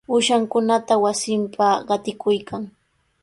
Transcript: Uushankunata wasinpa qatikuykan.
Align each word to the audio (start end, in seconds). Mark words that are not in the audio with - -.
Uushankunata 0.13 0.93
wasinpa 1.03 1.67
qatikuykan. 1.87 2.63